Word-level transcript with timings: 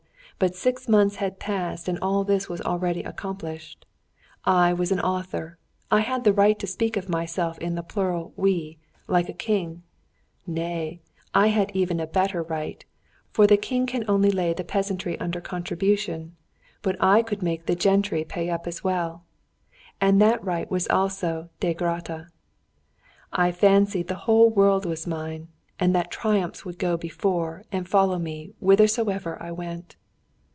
but 0.39 0.55
six 0.55 0.89
months 0.89 1.17
had 1.17 1.37
passed 1.37 1.87
and 1.87 1.99
all 2.01 2.23
this 2.23 2.49
was 2.49 2.59
already 2.61 3.03
accomplished. 3.03 3.85
I 4.43 4.73
was 4.73 4.91
an 4.91 4.99
author. 4.99 5.59
I 5.91 5.99
had 5.99 6.23
the 6.23 6.33
right 6.33 6.57
to 6.57 6.65
speak 6.65 6.97
of 6.97 7.07
myself 7.07 7.59
in 7.59 7.75
the 7.75 7.83
plural 7.83 8.33
"we," 8.35 8.79
like 9.07 9.29
a 9.29 9.33
king; 9.37 9.83
nay, 10.47 10.99
I 11.31 11.49
had 11.49 11.69
even 11.75 11.99
a 11.99 12.07
better 12.07 12.41
right, 12.41 12.83
for 13.29 13.45
the 13.45 13.55
king 13.55 13.85
can 13.85 14.03
only 14.07 14.31
lay 14.31 14.51
the 14.51 14.63
peasantry 14.63 15.15
under 15.19 15.41
contribution, 15.41 16.35
but 16.81 16.95
I 16.99 17.21
could 17.21 17.43
make 17.43 17.67
the 17.67 17.75
gentry 17.75 18.23
pay 18.23 18.49
up 18.49 18.65
as 18.65 18.83
well, 18.83 19.23
and 20.01 20.19
that 20.23 20.43
right 20.43 20.71
was 20.71 20.87
also 20.87 21.49
"Dei 21.59 21.75
gratia." 21.75 22.29
I 23.31 23.51
fancied 23.51 24.07
the 24.07 24.15
whole 24.25 24.49
world 24.49 24.87
was 24.87 25.05
mine, 25.05 25.49
and 25.79 25.93
that 25.95 26.09
triumphs 26.09 26.65
would 26.65 26.79
go 26.79 26.97
before 26.97 27.63
and 27.71 27.87
follow 27.87 28.13
after 28.15 28.23
me 28.23 28.53
whithersoever 28.57 29.37
I 29.39 29.51
went. 29.51 29.97